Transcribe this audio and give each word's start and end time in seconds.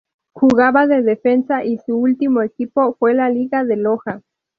Jugaba 0.33 0.87
de 0.87 1.03
defensa 1.03 1.63
y 1.63 1.77
su 1.77 1.95
último 1.95 2.41
equipo 2.41 2.95
fue 2.97 3.13
la 3.13 3.29
Liga 3.29 3.63
de 3.63 3.75
Loja. 3.75 4.23